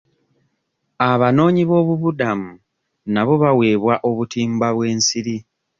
[1.11, 2.51] Abanoonyi b'obubuddamu
[3.13, 5.35] nabo baweebwa obutimba bw'ensiri.